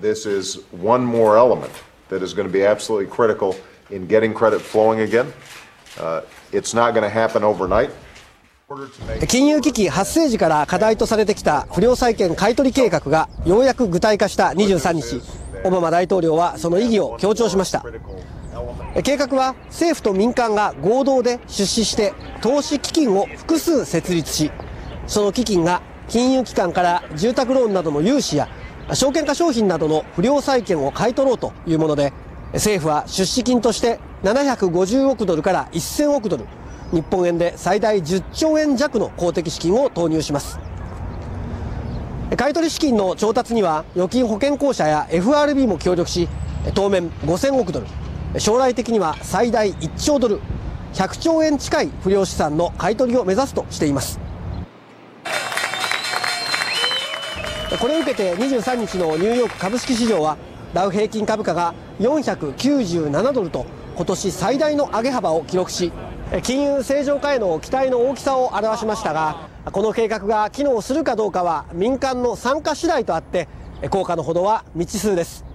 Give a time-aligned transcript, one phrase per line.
[0.00, 1.72] this is one more element
[2.08, 3.56] that is going to be absolutely critical
[3.90, 5.32] in getting credit flowing again.
[5.98, 6.22] Uh,
[6.52, 7.90] it's not going to happen overnight.
[9.28, 15.22] 金融危機発生時から課題とされてきた不良債権買取計画がようやく具体化した23日
[15.64, 17.84] オバマ大統領はその意義を強調しました
[19.04, 24.50] 計画は政府と民間が合同で出資して投資基金を複数設立し
[25.06, 28.48] その基金が金融機関から住宅ローンなどの融資や
[28.92, 32.12] 証券化商品などの不良債権を買い取ろうというもので
[32.52, 36.44] 政府は出資金として750億ドルから1000億ドル
[36.92, 40.58] 日本円で最大10兆円弱の公的資金を投入します。
[42.36, 46.28] 買取資金の調達には預金保険公社や FRB も協力し
[46.74, 47.86] 当面5000億ドル
[48.40, 50.40] 将来的には最大1兆ドル
[50.94, 54.23] 100兆円近い不良資産の買い取りを目指すとしています。
[57.80, 60.36] これを受けて23日のニューヨーク株式市場は
[60.72, 63.66] ダウ平均株価が497ドルと
[63.96, 65.92] 今年最大の上げ幅を記録し
[66.42, 73.48] 金融正常化への期待の大きさを表しましたがこの計画が機能するかどうかは民間の参加次第とあって
[73.90, 75.53] 効果のほどは未知数です。